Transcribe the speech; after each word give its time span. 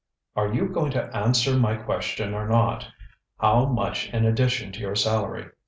ŌĆØ 0.35 0.43
ŌĆ£Are 0.51 0.55
you 0.55 0.67
going 0.69 0.89
to 0.93 1.15
answer 1.15 1.55
my 1.55 1.75
question 1.75 2.33
or 2.33 2.47
not? 2.47 2.87
How 3.39 3.67
much 3.67 4.09
in 4.09 4.25
addition 4.25 4.71
to 4.71 4.79
your 4.79 4.95
salary? 4.95 5.49